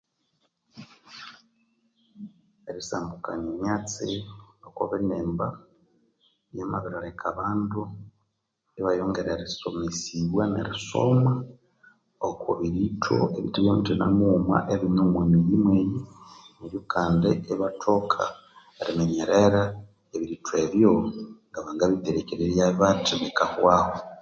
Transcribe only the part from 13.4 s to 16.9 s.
ebya muthina mughuma ebine omwa miyi mweyi neryo